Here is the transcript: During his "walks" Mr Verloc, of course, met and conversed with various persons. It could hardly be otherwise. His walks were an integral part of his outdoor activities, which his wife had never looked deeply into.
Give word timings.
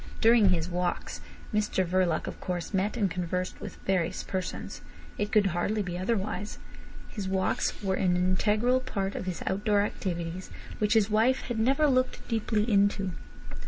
During 0.19 0.49
his 0.49 0.67
"walks" 0.67 1.21
Mr 1.53 1.85
Verloc, 1.85 2.25
of 2.25 2.39
course, 2.41 2.73
met 2.73 2.97
and 2.97 3.07
conversed 3.11 3.61
with 3.61 3.75
various 3.85 4.23
persons. 4.23 4.81
It 5.19 5.31
could 5.31 5.45
hardly 5.53 5.83
be 5.83 5.95
otherwise. 5.95 6.57
His 7.09 7.27
walks 7.27 7.83
were 7.83 7.93
an 7.93 8.17
integral 8.17 8.79
part 8.79 9.13
of 9.13 9.27
his 9.27 9.43
outdoor 9.45 9.81
activities, 9.81 10.49
which 10.79 10.95
his 10.95 11.11
wife 11.11 11.41
had 11.41 11.59
never 11.59 11.85
looked 11.85 12.27
deeply 12.27 12.63
into. 12.67 13.11